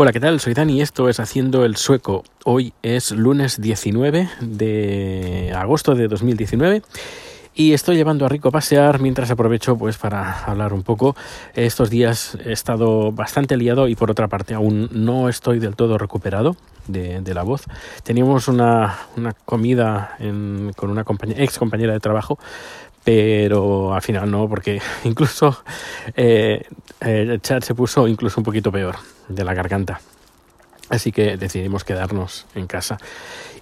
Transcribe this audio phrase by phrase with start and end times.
[0.00, 0.38] Hola, ¿qué tal?
[0.38, 2.22] Soy Dani y esto es Haciendo el Sueco.
[2.44, 6.82] Hoy es lunes 19 de agosto de 2019
[7.52, 11.16] y estoy llevando a Rico a pasear mientras aprovecho pues para hablar un poco.
[11.56, 15.98] Estos días he estado bastante liado y por otra parte aún no estoy del todo
[15.98, 16.54] recuperado
[16.86, 17.64] de, la voz.
[18.04, 18.98] Teníamos una,
[19.44, 20.16] comida
[20.76, 21.04] con una
[21.36, 22.38] ex compañera de trabajo
[23.08, 25.56] pero al final no, porque incluso
[26.14, 26.66] eh,
[27.00, 28.96] el chat se puso incluso un poquito peor
[29.28, 30.00] de la garganta.
[30.90, 32.98] Así que decidimos quedarnos en casa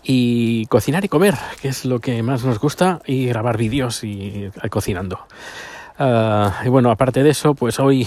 [0.02, 4.50] y cocinar y comer, que es lo que más nos gusta, y grabar vídeos y
[4.62, 5.18] eh, cocinando.
[5.98, 8.06] Ah, y bueno, aparte de eso, pues hoy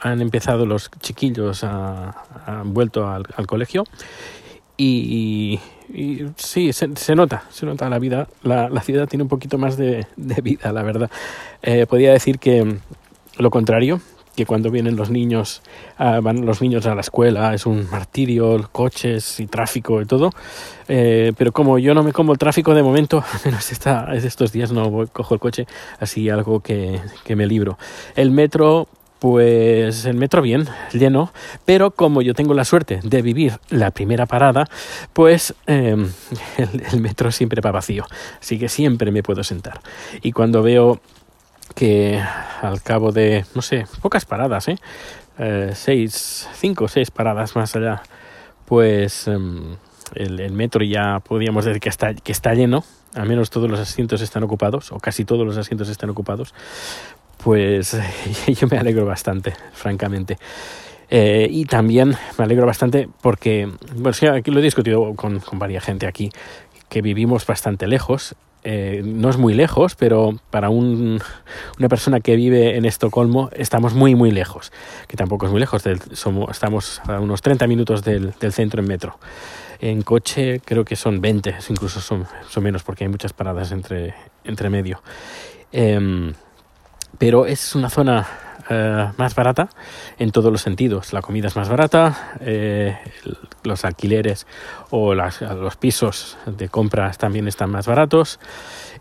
[0.00, 3.84] han empezado los chiquillos, han vuelto al, colegio
[4.76, 5.60] y,
[6.36, 10.72] sí, se, nota, se nota la vida, la, ciudad tiene un poquito más de, vida,
[10.72, 11.10] la verdad.
[11.62, 12.78] Eh, podría decir que
[13.36, 14.00] lo contrario,
[14.40, 15.60] que cuando vienen los niños,
[15.98, 20.30] ah, van los niños a la escuela, es un martirio, coches y tráfico y todo.
[20.88, 24.72] Eh, pero como yo no me como el tráfico de momento, menos esta, estos días
[24.72, 25.66] no cojo el coche,
[25.98, 27.76] así algo que, que me libro.
[28.16, 31.34] El metro, pues el metro bien, lleno,
[31.66, 34.64] pero como yo tengo la suerte de vivir la primera parada,
[35.12, 36.10] pues em,
[36.92, 38.06] el, metro siempre va vacío,
[38.40, 39.82] así que siempre me puedo sentar.
[40.22, 41.02] Y cuando veo
[41.74, 42.20] que
[42.62, 44.76] al cabo de, no sé, pocas paradas, ¿eh?
[45.38, 48.02] eh seis, cinco o seis paradas más allá,
[48.66, 49.76] pues em,
[50.14, 54.20] el, metro ya podríamos decir que está, que está lleno, al menos todos los asientos
[54.20, 56.54] están ocupados, o casi todos los asientos están ocupados,
[57.42, 57.96] pues
[58.46, 60.38] yo me alegro bastante, francamente.
[61.12, 65.58] Eh, y también me alegro bastante porque, bueno, sí, aquí lo he discutido con, con
[65.58, 66.30] varias gente aquí,
[66.88, 71.20] que vivimos bastante lejos eh, no es muy lejos, pero para un,
[71.78, 74.72] una persona que vive en Estocolmo estamos muy, muy lejos,
[75.08, 75.82] que tampoco es muy lejos,
[76.12, 79.18] somos, estamos a unos 30 minutos del, centro en metro.
[79.80, 84.14] En coche creo que son 20, incluso son, son menos porque hay muchas paradas entre,
[84.44, 85.02] entre medio.
[85.72, 86.34] Em,
[87.18, 88.28] pero es una zona
[88.72, 89.68] eh, más barata
[90.20, 91.12] en todos los sentidos.
[91.12, 92.96] La comida es más barata, eh,
[93.64, 94.46] los alquileres
[94.90, 98.38] o los pisos de compras también están más baratos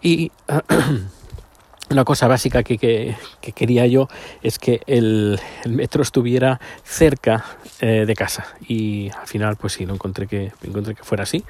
[0.02, 0.31] y
[1.91, 3.16] una cosa básica que,
[3.53, 4.08] quería yo
[4.41, 7.46] es que el, metro estuviera cerca
[7.79, 11.46] eh, de casa y al final pues sí, lo encontré que, encontré que fuera así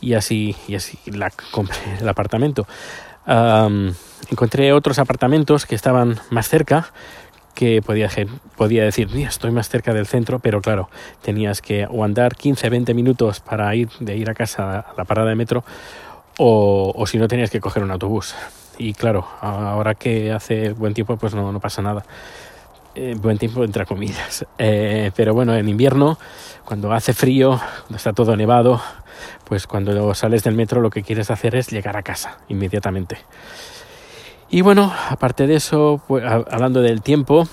[0.00, 2.66] y así, y así la compré el apartamento.
[4.28, 6.90] encontré otros apartamentos que estaban más cerca
[7.54, 8.10] que podía,
[8.56, 10.90] podía decir, estoy más cerca del centro, pero claro,
[11.22, 15.04] tenías que o andar 15, 20 minutos para ir de ir a casa a la
[15.04, 15.64] parada de metro,
[16.38, 18.34] o, o si no tenías que coger un autobús.
[18.76, 22.04] Y claro, ahora que hace buen tiempo, pues no, no pasa nada.
[22.96, 24.46] Eh, buen tiempo entre comillas.
[24.58, 26.16] Eh, pero bueno, en invierno,
[26.64, 28.80] cuando hace frío, cuando está todo nevado,
[29.44, 33.18] pues cuando sales del metro lo que quieres hacer es llegar a casa inmediatamente.
[34.54, 37.48] Y bueno, aparte de eso, pues, hablando del tiempo,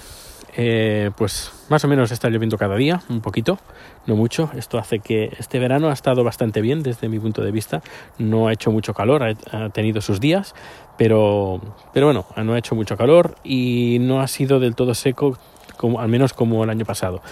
[0.56, 3.58] eh, pues más o menos está lloviendo cada día, un poquito,
[4.06, 4.52] no mucho.
[4.56, 7.82] Esto hace que este verano ha estado bastante bien desde mi punto de vista.
[8.20, 10.54] No ha hecho mucho calor, ha, tenido sus días,
[10.96, 11.60] pero,
[11.92, 15.40] pero bueno, no ha hecho mucho calor y no ha sido del todo seco,
[15.78, 17.24] como, al menos como el año pasado.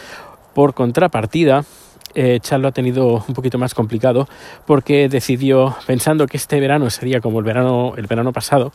[0.56, 1.64] Por contrapartida,
[2.16, 4.28] eh, ha tenido un poquito más complicado
[4.66, 8.74] porque decidió, pensando que este verano sería como el verano, el verano pasado,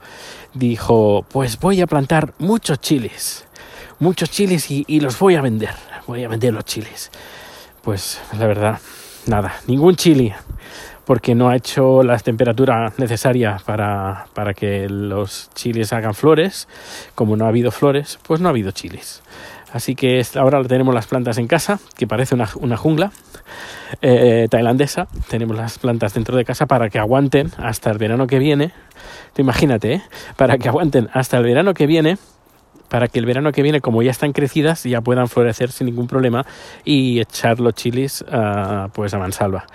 [0.52, 3.46] dijo, pues voy a plantar muchos chiles,
[3.98, 5.74] muchos chiles y, los voy a vender,
[6.06, 7.10] voy a vender los chiles.
[7.82, 8.78] Pues la verdad,
[9.26, 10.34] nada, ningún chile,
[11.04, 16.66] porque no ha hecho la temperatura necesaria para, para que los chiles hagan flores.
[17.14, 19.22] Como no ha habido flores, pues no ha habido chiles.
[19.74, 23.10] Así que ahora tenemos las plantas en casa, que parece una, jungla
[24.02, 25.08] eh, tailandesa.
[25.28, 28.70] Tenemos las plantas dentro de casa para que aguanten hasta el verano que viene.
[29.36, 30.02] Imagínate, ¿eh?
[30.36, 32.18] para que aguanten hasta el verano que viene
[32.88, 36.06] para que el verano que viene, como ya están crecidas, ya puedan florecer sin ningún
[36.06, 36.46] problema
[36.84, 39.66] y echar los chiles uh, pues a mansalva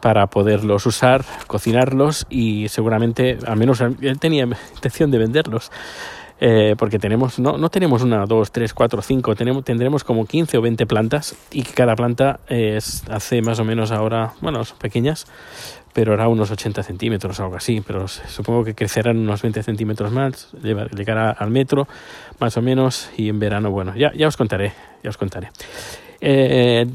[0.00, 5.70] para poderlos usar, cocinarlos y seguramente, al menos él tenía intención de venderlos.
[6.38, 10.58] Eh, porque tenemos, no, no tenemos una, dos, tres, cuatro, cinco, tenemos, tendremos como 15
[10.58, 15.26] o 20 plantas y cada planta es, hace más o menos ahora, bueno, son pequeñas,
[15.94, 20.50] pero hará unos 80 centímetros, algo así, pero supongo que crecerán unos 20 centímetros más,
[20.62, 21.88] llegará al metro,
[22.38, 25.48] más o menos, y en verano, bueno, ya, ya os contaré, ya os contaré.
[26.20, 26.86] Eh,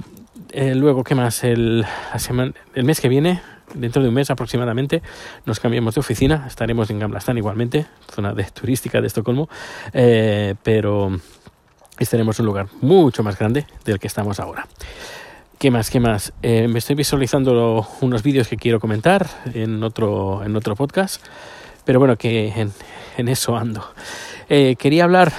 [0.51, 1.43] eh, luego, ¿qué más?
[1.43, 3.41] El, la semana, el mes que viene
[3.73, 5.01] dentro de un mes aproximadamente
[5.45, 9.49] nos cambiamos de oficina, estaremos en Gamlastan igualmente, zona de, turística de Estocolmo,
[9.93, 11.19] eh, pero
[11.99, 14.67] estaremos en un lugar mucho más grande del que estamos ahora.
[15.57, 15.91] ¿Qué más?
[15.91, 16.33] ¿Qué más?
[16.41, 21.23] Eh, me estoy visualizando unos vídeos que quiero comentar en otro, en otro podcast,
[21.85, 22.71] pero bueno, que en,
[23.17, 23.83] en eso ando.
[24.49, 25.31] Eh, quería hablar,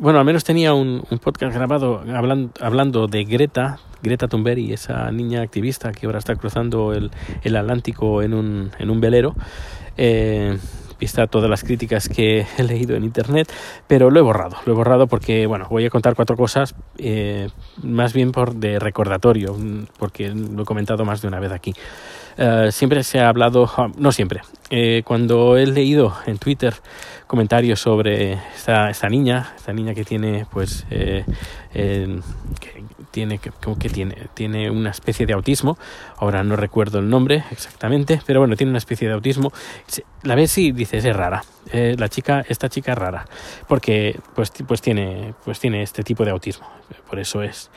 [0.00, 5.42] bueno, al menos tenía un, podcast grabado hablando, hablando de Greta, Greta Thunberg, esa niña
[5.42, 7.10] activista que ahora está cruzando el,
[7.42, 9.34] el Atlántico en un, en un velero.
[9.98, 10.58] Eh,
[10.98, 13.52] vista todas las críticas que he leído en internet,
[13.86, 17.48] pero lo he borrado, lo he borrado porque, bueno, voy a contar cuatro cosas, eh,
[17.82, 19.56] más bien por de recordatorio,
[19.98, 21.74] porque lo he comentado más de una vez aquí.
[22.38, 23.68] Uh, siempre se ha hablado,
[23.98, 26.74] no siempre, eh, cuando he leído en Twitter
[27.30, 31.24] comentarios sobre esta, esta niña, esta niña que tiene, pues, eh,
[31.72, 32.20] eh,
[32.58, 32.82] que
[33.12, 35.78] tiene, que, que tiene, tiene una especie de autismo,
[36.16, 39.52] ahora no recuerdo el nombre exactamente, pero bueno, tiene una especie de autismo,
[40.24, 43.26] la ves y dices es rara, eh, la chica, esta chica es rara,
[43.68, 46.66] porque pues, pues, tiene, pues tiene este tipo de autismo,
[47.08, 47.70] por eso es.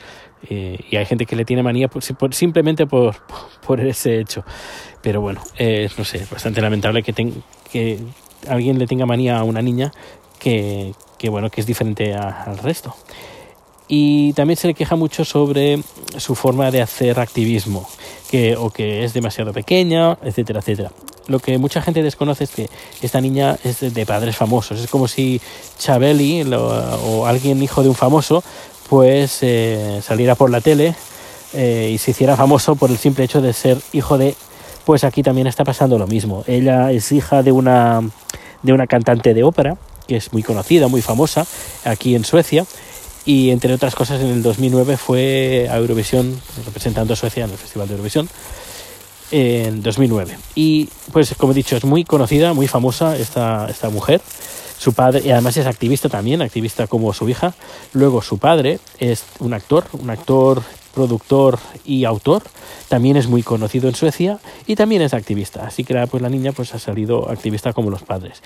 [0.50, 3.14] Eh, y hay gente que le tiene manía por, por, simplemente por,
[3.64, 4.44] por, ese hecho.
[5.00, 7.42] Pero bueno, eh, no sé, bastante lamentable que, ten,
[7.72, 7.98] que
[8.48, 9.92] alguien le tenga manía a una niña
[10.38, 12.94] que, que bueno, que es diferente al resto.
[13.86, 15.82] Y también se le queja mucho sobre
[16.16, 17.86] su forma de hacer activismo,
[18.30, 20.90] que, o que es demasiado pequeña, etcétera, etcétera.
[21.26, 22.68] Lo que mucha gente desconoce es que
[23.02, 24.80] esta niña es de, padres famosos.
[24.80, 25.40] Es como si
[25.78, 28.42] Chabeli o alguien hijo de un famoso
[28.88, 30.94] pues eh, saliera por la tele
[31.54, 34.34] eh, y se hiciera famoso por el simple hecho de ser hijo de
[34.84, 36.44] pues aquí también está pasando lo mismo.
[36.46, 38.02] Ella es hija de una
[38.62, 39.76] de una cantante de ópera
[40.06, 41.46] que es muy conocida muy famosa
[41.84, 42.64] aquí en Suecia
[43.26, 47.58] y entre otras cosas en el 2009 fue a Eurovisión representando a Suecia en el
[47.58, 48.28] Festival de Eurovisión
[49.30, 54.20] en 2009 y pues como he dicho es muy conocida muy famosa esta esta mujer.
[54.76, 57.54] Su padre, y además es activista también, activista como su hija.
[57.92, 60.62] Luego su padre es un actor, un actor,
[60.94, 62.42] productor y autor.
[62.88, 65.66] También es muy conocido en Suecia y también es activista.
[65.66, 68.42] Así que pues la niña pues ha salido activista como los padres.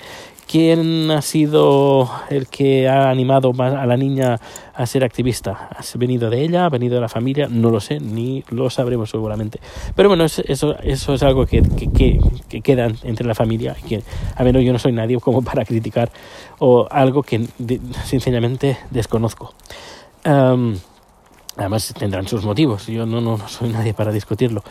[0.47, 4.39] ¿Quién ha sido el que ha animado más a la niña
[4.73, 5.69] a ser activista?
[5.71, 6.65] ¿Ha venido de ella?
[6.65, 7.47] ¿Ha venido de la familia?
[7.49, 9.59] No lo sé, ni lo sabremos seguramente.
[9.95, 10.41] Pero bueno, eso,
[10.81, 12.19] eso es algo que, que, que,
[12.49, 13.75] que queda entre la familia.
[13.87, 14.01] Que,
[14.35, 16.11] a menos yo no soy nadie como para criticar
[16.57, 19.53] o algo que de, sencillamente desconozco.
[20.25, 20.75] Um,
[21.59, 22.87] además tendrán sus motivos.
[22.87, 24.63] Yo no, no, soy nadie para discutirlo.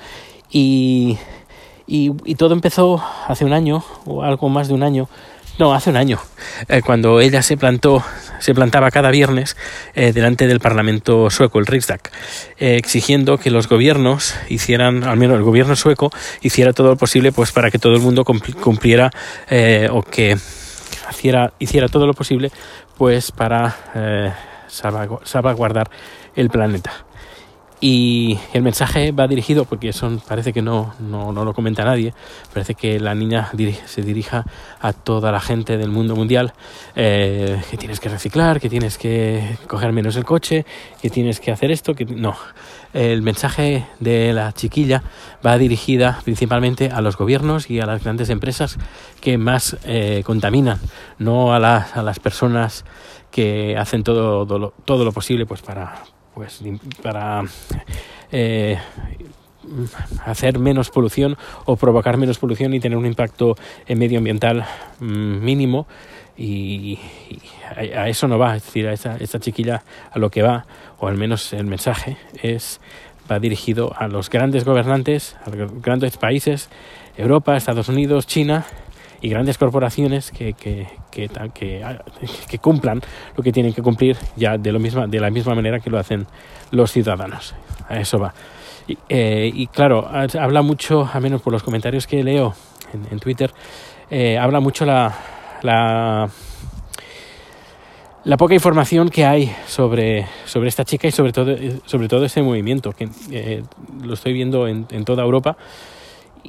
[0.51, 1.17] Y
[2.37, 5.09] todo empezó hace un año o algo más de un año
[5.59, 6.21] no, hace un año,
[6.69, 8.05] eh, cuando ella se plantó,
[8.39, 9.57] se plantaba cada viernes
[9.97, 12.01] eh, delante del Parlamento sueco, el Riksdag,
[12.59, 16.13] eh, exigiendo que los gobiernos hicieran, al menos el gobierno sueco,
[16.43, 19.11] hiciera todo lo posible pues para que todo el mundo cumpliera
[19.91, 20.37] o que
[21.11, 22.53] hiciera, hiciera todo lo posible
[22.97, 24.37] pues para
[24.69, 25.91] salvaguardar
[26.35, 27.08] el planeta.
[27.81, 32.13] Y el mensaje va dirigido, porque eso parece que no, no, no lo comenta nadie,
[32.53, 34.45] parece que la niña dirige, se dirija
[34.81, 36.55] a toda la gente del mundo mundial,
[36.97, 40.67] eh, que tienes que reciclar, que tienes que coger menos el coche,
[41.01, 42.37] que tienes que hacer esto, que no.
[42.93, 45.05] El mensaje de la chiquilla
[45.47, 48.77] va dirigida principalmente a los gobiernos y a las grandes empresas
[49.21, 50.81] que más eh, contaminan,
[51.19, 52.85] no a, la, a las personas
[53.31, 56.03] que hacen todo, todo, todo lo posible pues para
[56.39, 56.63] pues
[57.03, 57.43] para
[58.31, 58.79] eh,
[60.25, 63.57] hacer menos polución o provocar menos polución y tener un impacto
[63.89, 64.65] medioambiental
[65.01, 65.89] mmm, mínimo.
[66.37, 66.97] Y,
[67.77, 70.65] a, eso no va, es decir, a esta, esta chiquilla a lo que va,
[71.01, 72.81] o al menos el mensaje es
[73.29, 76.71] va dirigido a los grandes gobernantes, a los grandes países,
[77.17, 78.65] Europa, Estados Unidos, China,
[79.21, 81.99] y grandes corporaciones que, que, que, que,
[82.49, 83.01] que cumplan
[83.37, 85.99] lo que tienen que cumplir ya de, lo misma, de la misma manera que lo
[85.99, 86.27] hacen
[86.71, 87.55] los ciudadanos.
[87.89, 88.35] A eso va.
[88.87, 92.55] Y, eh, y claro, habla mucho, a menos por los comentarios que leo
[93.11, 93.53] en, Twitter,
[94.11, 95.15] eh, habla mucho la,
[95.63, 96.31] la,
[98.39, 102.93] poca información que hay sobre, sobre esta chica y sobre todo, sobre todo ese movimiento,
[102.93, 103.63] que eh,
[104.03, 105.59] lo estoy viendo en, en toda Europa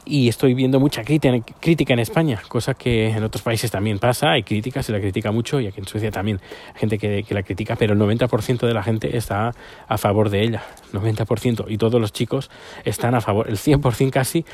[0.05, 4.43] y estoy viendo mucha crítica en España, cosa que en otros países también pasa, hay
[4.43, 6.39] críticas, se la critica mucho y aquí en Suecia también
[6.74, 9.53] hay gente que, que la critica, pero el 90% de la gente está
[9.88, 12.50] a favor de ella, 90%, y todos los chicos
[12.86, 14.46] están a favor, el 100% casi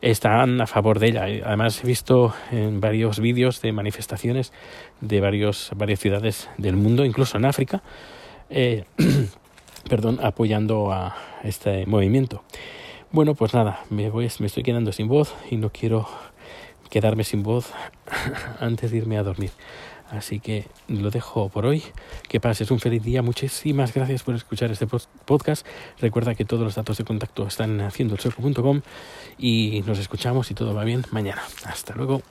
[0.00, 1.24] están a favor de ella.
[1.44, 4.52] Además he visto en varios vídeos de manifestaciones
[5.00, 7.82] de varios, varias ciudades del mundo, incluso en África,
[8.48, 8.84] eh,
[9.88, 12.42] perdón, apoyando a este movimiento.
[13.12, 16.08] Bueno, pues nada, me, voy, me estoy quedando sin voz y no quiero
[16.90, 17.72] quedarme sin voz
[18.60, 19.50] antes de irme a dormir.
[20.10, 21.82] Así que lo dejo por hoy.
[22.28, 23.20] Que pases un feliz día.
[23.22, 25.66] Muchísimas gracias por escuchar este podcast.
[26.00, 28.82] Recuerda que todos los datos de contacto están haciendo el
[29.38, 31.42] y nos escuchamos y todo va bien mañana.
[31.64, 32.22] Hasta luego.